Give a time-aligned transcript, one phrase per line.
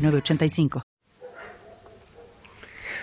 [0.00, 0.82] 985.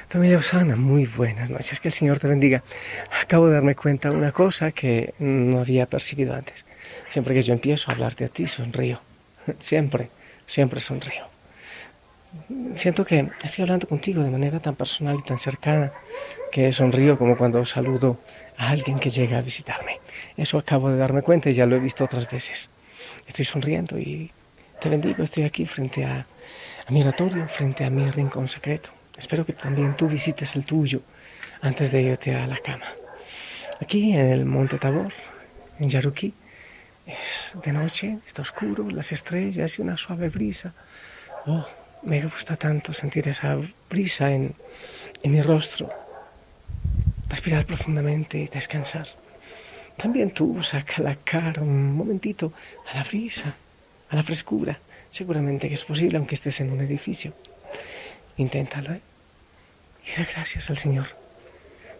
[0.09, 2.63] Familia Osana, muy buenas noches, que el Señor te bendiga.
[3.21, 6.65] Acabo de darme cuenta de una cosa que no había percibido antes.
[7.09, 9.01] Siempre que yo empiezo a hablarte a ti, sonrío.
[9.59, 10.09] Siempre,
[10.45, 11.25] siempre sonrío.
[12.73, 15.91] Siento que estoy hablando contigo de manera tan personal y tan cercana
[16.51, 18.19] que sonrío como cuando saludo
[18.57, 19.99] a alguien que llega a visitarme.
[20.35, 22.69] Eso acabo de darme cuenta y ya lo he visto otras veces.
[23.27, 24.31] Estoy sonriendo y
[24.79, 26.25] te bendigo, estoy aquí frente a
[26.87, 28.91] a mi oratorio frente a mi rincón secreto.
[29.17, 31.01] Espero que también tú visites el tuyo
[31.61, 32.85] antes de irte a la cama.
[33.81, 35.11] Aquí en el Monte Tabor,
[35.79, 36.33] en Yaruki,
[37.05, 40.73] es de noche, está oscuro, las estrellas y una suave brisa.
[41.45, 41.67] Oh,
[42.03, 43.57] me gusta tanto sentir esa
[43.89, 44.55] brisa en,
[45.23, 45.89] en mi rostro.
[47.27, 49.07] Respirar profundamente y descansar.
[49.97, 52.53] También tú saca la cara un momentito
[52.89, 53.55] a la brisa,
[54.09, 54.79] a la frescura.
[55.09, 57.33] Seguramente que es posible aunque estés en un edificio.
[58.37, 59.01] Inténtalo, ¿eh?
[60.05, 61.07] Y da gracias al Señor,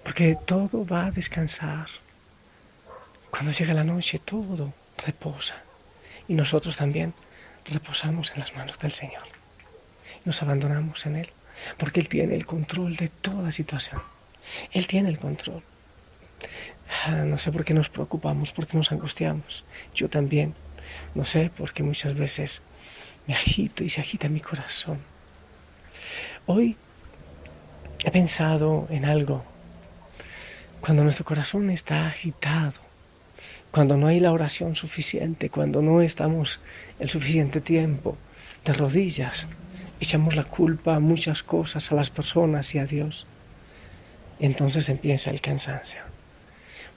[0.03, 1.87] porque todo va a descansar.
[3.29, 4.73] Cuando llega la noche, todo
[5.05, 5.55] reposa.
[6.27, 7.13] Y nosotros también
[7.65, 9.23] reposamos en las manos del Señor.
[10.25, 11.29] Nos abandonamos en Él,
[11.77, 14.01] porque Él tiene el control de toda situación.
[14.71, 15.63] Él tiene el control.
[17.05, 19.65] Ah, no sé por qué nos preocupamos, por qué nos angustiamos.
[19.93, 20.55] Yo también.
[21.15, 22.61] No sé, porque muchas veces
[23.27, 24.99] me agito y se agita mi corazón.
[26.45, 26.77] Hoy
[28.03, 29.43] he pensado en algo.
[30.79, 32.79] Cuando nuestro corazón está agitado,
[33.71, 36.61] cuando no hay la oración suficiente, cuando no estamos
[36.99, 38.17] el suficiente tiempo
[38.63, 39.47] de rodillas,
[39.99, 43.27] echamos la culpa a muchas cosas, a las personas y a Dios.
[44.39, 46.01] Entonces empieza el cansancio.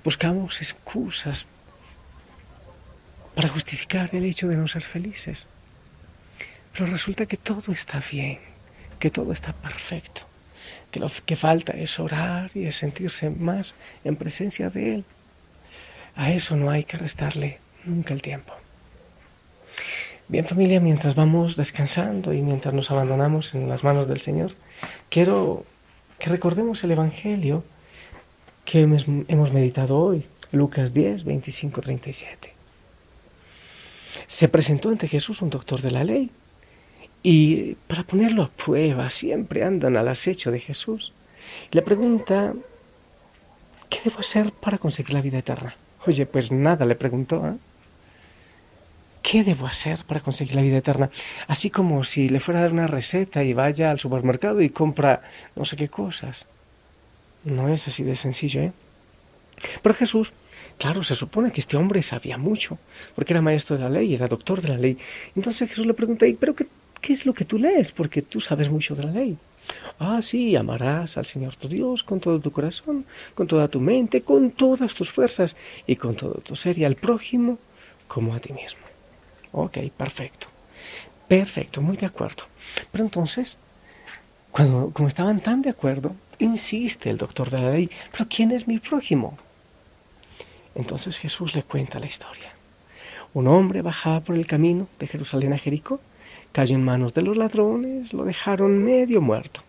[0.04, 1.46] Buscamos excusas
[3.34, 5.48] para justificar el hecho de no ser felices.
[6.72, 8.38] Pero resulta que todo está bien,
[8.98, 10.22] que todo está perfecto,
[10.90, 15.04] que lo que falta es orar y es sentirse más en presencia de Él.
[16.14, 18.54] A eso no hay que restarle nunca el tiempo.
[20.28, 24.52] Bien familia, mientras vamos descansando y mientras nos abandonamos en las manos del Señor,
[25.08, 25.64] quiero
[26.20, 27.64] que recordemos el Evangelio
[28.64, 32.54] que hemos meditado hoy, Lucas 10, 25, 37.
[34.28, 36.30] Se presentó ante Jesús un doctor de la ley
[37.22, 41.12] y para ponerlo a prueba, siempre andan al acecho de Jesús.
[41.70, 42.54] Le pregunta,
[43.88, 45.76] ¿qué debo hacer para conseguir la vida eterna?
[46.06, 47.46] Oye, pues nada, le preguntó.
[47.46, 47.56] ¿eh?
[49.22, 51.10] ¿Qué debo hacer para conseguir la vida eterna?
[51.46, 55.22] Así como si le fuera a dar una receta y vaya al supermercado y compra
[55.56, 56.46] no sé qué cosas.
[57.44, 58.72] No es así de sencillo, ¿eh?
[59.82, 60.32] Pero Jesús,
[60.78, 62.78] claro, se supone que este hombre sabía mucho,
[63.14, 64.96] porque era maestro de la ley, era doctor de la ley.
[65.36, 66.66] Entonces Jesús le pregunta, ¿y pero qué
[67.00, 67.92] ¿qué es lo que tú lees?
[67.92, 69.38] Porque tú sabes mucho de la ley.
[69.98, 74.22] Ah, sí, amarás al Señor tu Dios con todo tu corazón, con toda tu mente,
[74.22, 75.56] con todas tus fuerzas
[75.86, 77.58] y con todo tu ser y al prójimo
[78.08, 78.80] como a ti mismo.
[79.52, 80.48] Ok, perfecto.
[81.28, 82.44] Perfecto, muy de acuerdo.
[82.90, 83.58] Pero entonces,
[84.50, 88.66] cuando, como estaban tan de acuerdo, insiste el doctor de la ley, pero ¿quién es
[88.66, 89.38] mi prójimo?
[90.74, 92.52] Entonces Jesús le cuenta la historia.
[93.32, 96.00] Un hombre bajaba por el camino de Jerusalén a Jericó
[96.52, 99.62] cayó en manos de los ladrones, lo dejaron medio muerto.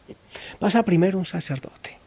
[0.60, 1.98] Pasa primero un sacerdote.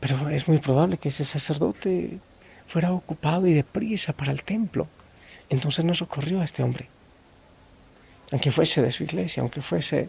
[0.00, 2.18] Pero es muy probable que ese sacerdote
[2.66, 4.86] fuera ocupado y deprisa para el templo.
[5.48, 6.88] Entonces no socorrió a este hombre.
[8.30, 10.08] Aunque fuese de su iglesia, aunque fuese,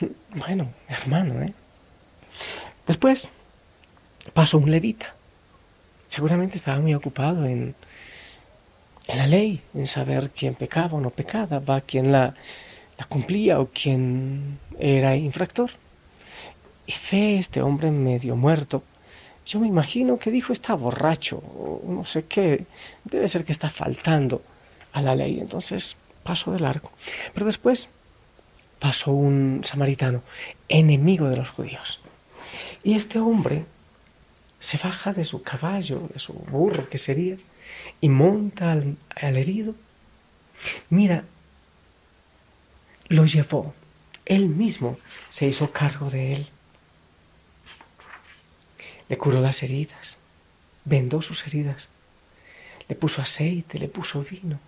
[0.34, 1.52] bueno, hermano, ¿eh?
[2.86, 3.30] Después
[4.32, 5.14] pasó un levita.
[6.06, 7.74] Seguramente estaba muy ocupado en
[9.08, 12.34] en la ley, en saber quién pecaba o no pecaba, va quién la,
[12.98, 15.70] la cumplía o quién era infractor.
[16.86, 18.82] Y fe este hombre medio muerto.
[19.46, 22.66] Yo me imagino que dijo está borracho o no sé qué.
[23.04, 24.42] Debe ser que está faltando
[24.92, 25.40] a la ley.
[25.40, 26.92] Entonces pasó de largo.
[27.32, 27.88] Pero después
[28.78, 30.22] pasó un samaritano,
[30.68, 32.00] enemigo de los judíos.
[32.84, 33.64] Y este hombre
[34.58, 37.38] se baja de su caballo, de su burro que sería,
[38.00, 38.96] y monta al,
[39.36, 39.74] herido.
[40.90, 41.24] Mira,
[43.08, 43.74] lo llevó.
[44.24, 44.98] Él mismo
[45.30, 46.46] se hizo cargo de él.
[49.08, 50.18] Le curó las heridas,
[50.84, 51.88] vendó sus heridas,
[52.88, 54.60] le puso aceite, le puso vino.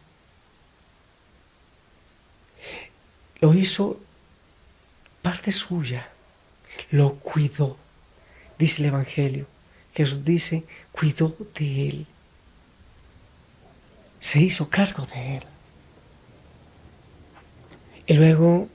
[3.41, 4.01] Lo hizo
[5.23, 6.09] parte suya,
[6.91, 7.77] lo cuidó.
[8.59, 9.47] Dice el Evangelio,
[9.95, 12.07] Jesús dice, cuidó de él,
[14.21, 15.43] se hizo cargo de él.
[18.07, 18.69] Y luego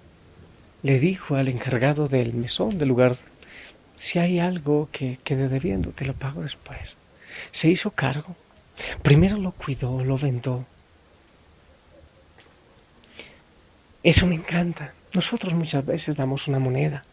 [0.82, 3.18] le dijo al encargado del mesón, del lugar,
[3.98, 6.98] si hay algo que quede debiendo, te lo pago después.
[7.52, 8.36] Se hizo cargo.
[9.02, 10.66] Primero lo cuidó, lo vendó.
[14.04, 14.94] Eso me encanta.
[15.14, 17.06] Nosotros muchas veces damos una moneda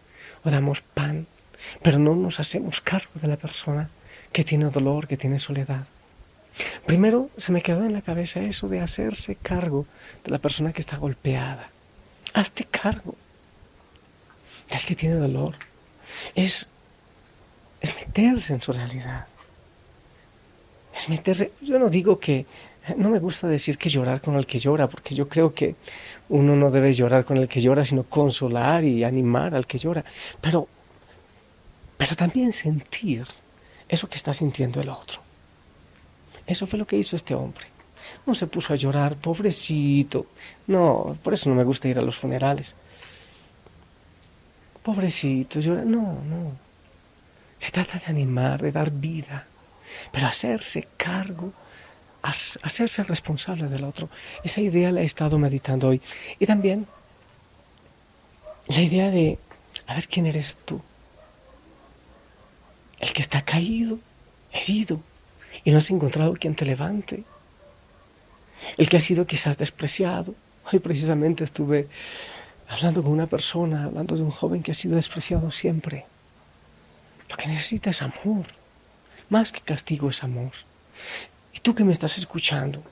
[0.44, 1.26] o damos pan,
[1.82, 3.90] pero no nos hacemos cargo de la persona
[4.32, 5.86] que tiene dolor, que tiene soledad.
[6.86, 9.86] Primero se me quedó en la cabeza eso de hacerse cargo
[10.24, 11.70] de la persona que está golpeada.
[12.34, 13.14] Hazte cargo
[14.70, 15.56] del que tiene dolor.
[16.34, 16.68] Es,
[17.80, 19.26] es meterse en su realidad.
[20.94, 21.52] Es meterse.
[21.60, 22.46] Yo no digo que.
[22.96, 25.76] No me gusta decir que llorar con el que llora, porque yo creo que
[26.30, 30.04] uno no debe llorar con el que llora, sino consolar y animar al que llora.
[30.40, 30.66] Pero,
[31.96, 33.24] pero también sentir
[33.88, 35.22] eso que está sintiendo el otro.
[36.46, 37.66] Eso fue lo que hizo este hombre.
[38.26, 40.26] No se puso a llorar, pobrecito.
[40.66, 42.76] No, por eso no me gusta ir a los funerales.
[44.82, 45.84] Pobrecito, llora.
[45.84, 46.52] No, no.
[47.58, 49.46] Se trata de animar, de dar vida,
[50.10, 51.52] pero hacerse cargo,
[52.22, 54.08] hacerse responsable del otro.
[54.42, 56.00] Esa idea la he estado meditando hoy.
[56.40, 56.86] Y también
[58.66, 59.38] la idea de,
[59.86, 60.80] a ver quién eres tú.
[62.98, 63.98] El que está caído,
[64.52, 65.00] herido,
[65.64, 67.24] y no has encontrado quien te levante.
[68.76, 70.34] El que ha sido quizás despreciado.
[70.72, 71.88] Hoy precisamente estuve
[72.68, 76.06] hablando con una persona, hablando de un joven que ha sido despreciado siempre.
[77.28, 78.46] Lo que necesita es amor.
[79.28, 80.52] Más que castigo es amor.
[81.52, 82.82] Y tú que me estás escuchando,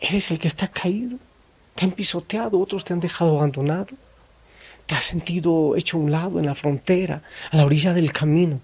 [0.00, 1.18] eres el que está caído.
[1.74, 3.94] Te han pisoteado, otros te han dejado abandonado.
[4.86, 8.60] Te has sentido hecho a un lado en la frontera, a la orilla del camino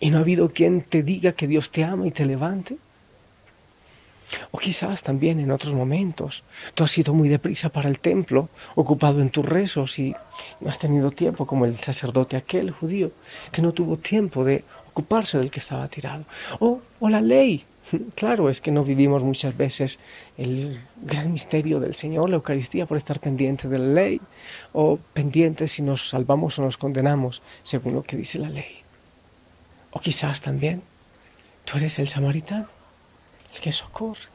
[0.00, 2.78] y no ha habido quien te diga que Dios te ama y te levante.
[4.52, 6.44] O quizás también en otros momentos
[6.74, 10.14] tú has sido muy deprisa para el templo, ocupado en tus rezos y
[10.60, 13.10] no has tenido tiempo como el sacerdote aquel judío
[13.52, 16.24] que no tuvo tiempo de ocuparse del que estaba tirado.
[16.60, 17.64] O, o la ley.
[18.14, 19.98] Claro, es que no vivimos muchas veces
[20.36, 24.20] el gran misterio del Señor, la Eucaristía, por estar pendiente de la ley
[24.72, 28.79] o pendientes si nos salvamos o nos condenamos, según lo que dice la ley.
[29.92, 30.82] O quizás también
[31.64, 32.68] tú eres el samaritano,
[33.54, 34.28] el que socorre.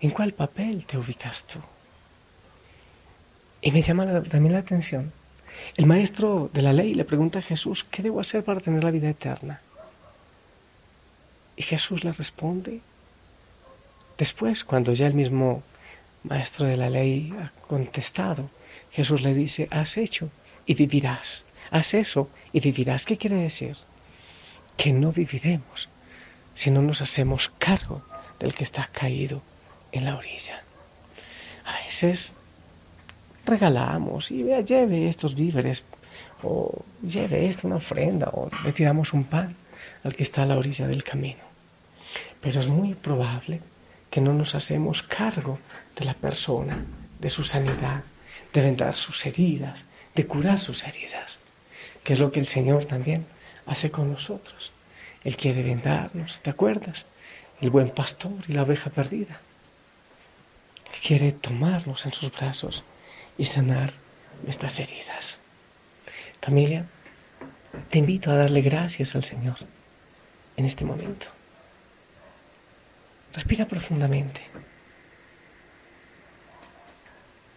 [0.00, 1.60] ¿En cuál papel te ubicas tú?
[3.60, 5.12] Y me llama también la atención.
[5.76, 8.90] El maestro de la ley le pregunta a Jesús, ¿qué debo hacer para tener la
[8.90, 9.60] vida eterna?
[11.56, 12.80] Y Jesús le responde,
[14.18, 15.62] después, cuando ya el mismo
[16.24, 18.50] maestro de la ley ha contestado,
[18.90, 20.30] Jesús le dice, has hecho
[20.66, 21.44] y vivirás.
[21.70, 23.06] Haz eso y vivirás.
[23.06, 23.76] ¿Qué quiere decir?
[24.76, 25.88] Que no viviremos
[26.54, 28.02] si no nos hacemos cargo
[28.38, 29.42] del que está caído
[29.92, 30.62] en la orilla.
[31.64, 32.32] A veces
[33.44, 35.84] regalamos y vea, lleve estos víveres
[36.42, 39.56] o lleve esto una ofrenda o le tiramos un pan
[40.02, 41.42] al que está a la orilla del camino.
[42.40, 43.60] Pero es muy probable
[44.10, 45.58] que no nos hacemos cargo
[45.96, 46.84] de la persona,
[47.18, 48.04] de su sanidad,
[48.52, 51.40] de vendar sus heridas, de curar sus heridas,
[52.04, 53.26] que es lo que el Señor también
[53.66, 54.72] hace con nosotros.
[55.24, 57.06] Él quiere vendarnos, ¿te acuerdas?
[57.60, 59.40] El buen pastor y la oveja perdida.
[60.92, 62.84] Él quiere tomarnos en sus brazos
[63.38, 63.92] y sanar
[64.42, 65.38] nuestras heridas.
[66.40, 66.86] Familia,
[67.88, 69.56] te invito a darle gracias al Señor
[70.56, 71.28] en este momento.
[73.32, 74.42] Respira profundamente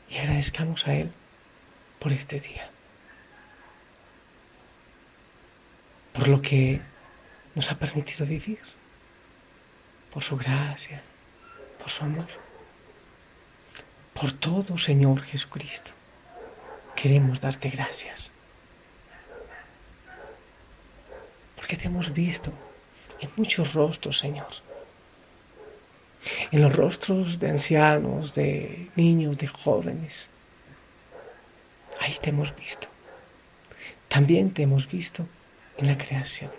[0.10, 1.12] y agradezcamos a Él
[2.00, 2.70] por este día.
[6.18, 6.82] Por lo que
[7.54, 8.60] nos ha permitido vivir,
[10.12, 11.00] por su gracia,
[11.78, 12.26] por su amor,
[14.16, 15.92] por todo, Señor Jesucristo.
[16.96, 18.32] Queremos darte gracias,
[21.56, 22.52] porque te hemos visto
[23.22, 24.48] en muchos rostros, Señor,
[26.52, 30.32] en los rostros de ancianos, de niños, de jóvenes.
[32.00, 32.88] Ahí te hemos visto.
[34.08, 35.28] También te hemos visto
[35.78, 36.52] en la creación.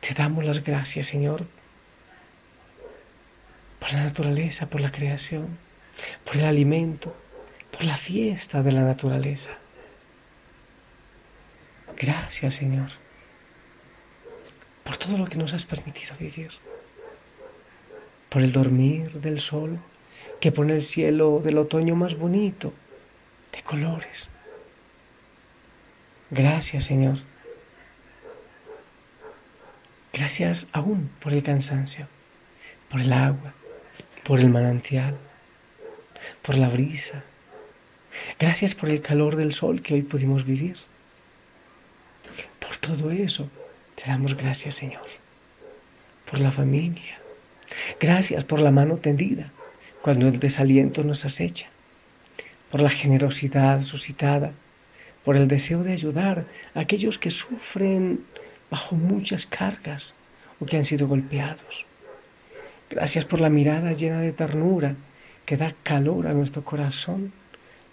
[0.00, 1.46] Te damos las gracias, Señor,
[3.78, 5.58] por la naturaleza, por la creación,
[6.24, 7.14] por el alimento
[7.72, 9.50] por la fiesta de la naturaleza.
[11.96, 12.90] Gracias, Señor,
[14.84, 16.50] por todo lo que nos has permitido vivir,
[18.28, 19.78] por el dormir del sol
[20.40, 22.72] que pone el cielo del otoño más bonito,
[23.52, 24.30] de colores.
[26.30, 27.18] Gracias, Señor.
[30.12, 32.06] Gracias aún por el cansancio,
[32.90, 33.54] por el agua,
[34.24, 35.16] por el manantial,
[36.42, 37.24] por la brisa.
[38.38, 40.76] Gracias por el calor del sol que hoy pudimos vivir.
[42.58, 43.48] Por todo eso
[43.94, 45.06] te damos gracias, Señor.
[46.30, 47.18] Por la familia.
[47.98, 49.50] Gracias por la mano tendida
[50.02, 51.70] cuando el desaliento nos acecha.
[52.70, 54.52] Por la generosidad suscitada.
[55.24, 58.26] Por el deseo de ayudar a aquellos que sufren
[58.72, 60.14] bajo muchas cargas
[60.58, 61.84] o que han sido golpeados.
[62.88, 64.96] Gracias por la mirada llena de ternura
[65.44, 67.34] que da calor a nuestro corazón,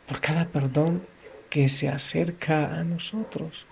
[0.08, 1.04] por cada perdón
[1.50, 3.66] que se acerca a nosotros.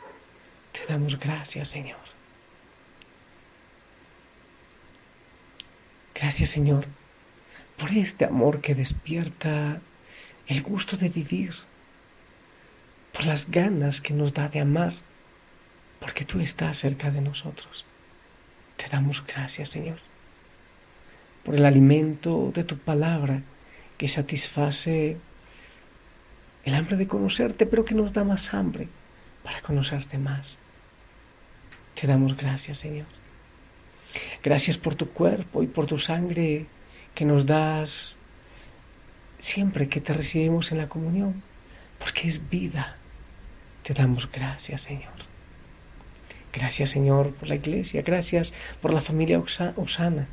[0.73, 2.05] Te damos gracias, Señor.
[6.13, 6.87] Gracias, Señor,
[7.77, 9.79] por este amor que despierta
[10.47, 11.55] el gusto de vivir,
[13.13, 15.06] por las ganas que nos da de amar
[15.99, 17.85] porque tú estás cerca de nosotros.
[18.77, 19.99] Te damos gracias, Señor,
[21.43, 23.41] por el alimento de tu palabra
[23.97, 25.17] que satisface
[26.65, 28.87] el hambre de conocerte, pero que nos da más hambre
[29.43, 30.59] para conocerte más.
[31.99, 33.07] Te damos gracias, Señor.
[34.43, 36.65] Gracias por tu cuerpo y por tu sangre
[37.15, 38.17] que nos das
[39.39, 41.41] siempre que te recibimos en la comunión,
[41.97, 42.97] porque es vida.
[43.83, 45.26] Te damos gracias, Señor.
[46.53, 50.27] Gracias Señor por la iglesia, gracias por la familia Osana.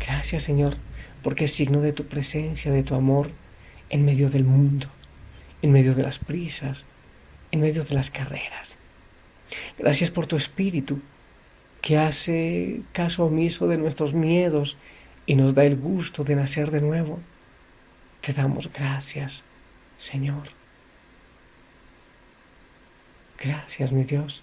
[0.00, 0.76] Gracias Señor
[1.22, 3.30] porque es signo de tu presencia, de tu amor
[3.90, 4.88] en medio del mundo,
[5.60, 6.86] en medio de las prisas,
[7.52, 8.78] en medio de las carreras.
[9.78, 11.00] Gracias por tu espíritu
[11.80, 14.78] que hace caso omiso de nuestros miedos
[15.26, 17.20] y nos da el gusto de nacer de nuevo.
[18.20, 19.44] Te damos gracias,
[19.96, 20.48] Señor.
[23.38, 24.42] Gracias, mi Dios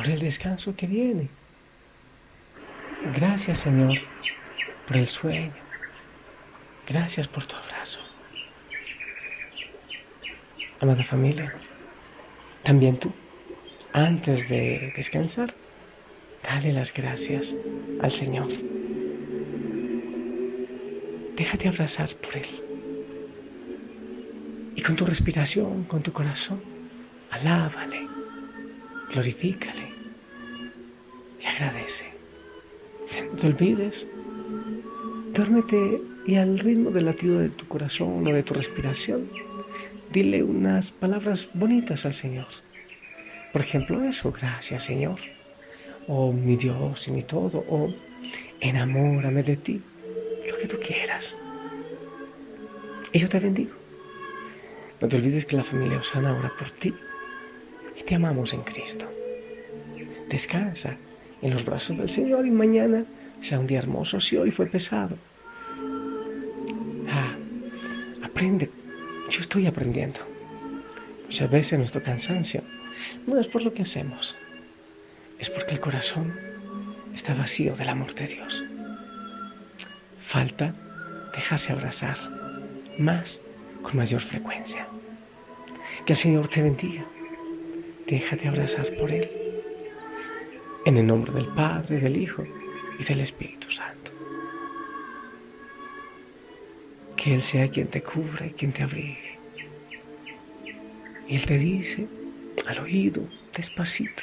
[0.00, 1.28] por el descanso que viene.
[3.14, 3.98] Gracias Señor
[4.86, 5.52] por el sueño.
[6.88, 8.00] Gracias por tu abrazo.
[10.80, 11.52] Amada familia,
[12.62, 13.12] también tú,
[13.92, 15.52] antes de descansar,
[16.44, 17.54] dale las gracias
[18.00, 18.48] al Señor.
[21.36, 22.48] Déjate abrazar por Él.
[24.76, 26.62] Y con tu respiración, con tu corazón,
[27.30, 28.08] alábale,
[29.10, 29.89] glorifícale
[31.60, 32.06] agradece.
[33.30, 34.06] No te olvides,
[35.34, 39.30] duérmete y al ritmo del latido de tu corazón o de tu respiración,
[40.12, 42.46] dile unas palabras bonitas al Señor.
[43.52, 45.20] Por ejemplo, eso, gracias Señor,
[46.06, 47.92] o mi Dios y mi todo, o
[48.60, 49.82] enamórame de ti,
[50.48, 51.36] lo que tú quieras.
[53.12, 53.74] Y yo te bendigo.
[55.00, 56.94] No te olvides que la familia Osana ora por ti
[57.98, 59.06] y te amamos en Cristo.
[60.28, 60.96] Descansa
[61.42, 63.04] en los brazos del Señor y mañana
[63.40, 65.16] sea un día hermoso si hoy fue pesado.
[67.08, 67.34] Ah,
[68.22, 68.70] aprende.
[69.30, 70.20] Yo estoy aprendiendo.
[71.24, 72.62] Muchas veces nuestro cansancio
[73.26, 74.36] no es por lo que hacemos,
[75.38, 76.34] es porque el corazón
[77.14, 78.64] está vacío del amor de Dios.
[80.16, 80.74] Falta
[81.34, 82.18] dejarse abrazar
[82.98, 83.40] más
[83.82, 84.86] con mayor frecuencia.
[86.04, 87.04] Que el Señor te bendiga.
[88.06, 89.39] Déjate abrazar por Él.
[90.84, 92.44] En el nombre del Padre, del Hijo
[92.98, 94.10] y del Espíritu Santo.
[97.16, 99.38] Que Él sea quien te cubra y quien te abrigue.
[101.28, 102.08] Y Él te dice
[102.66, 103.22] al oído,
[103.54, 104.22] despacito,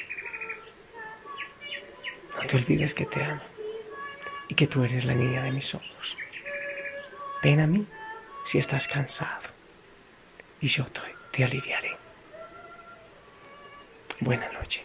[2.36, 3.42] no te olvides que te amo
[4.48, 6.16] y que tú eres la niña de mis ojos.
[7.42, 7.86] Ven a mí
[8.44, 9.50] si estás cansado
[10.60, 10.84] y yo
[11.30, 11.96] te, aliviaré.
[14.20, 14.84] Buena noche.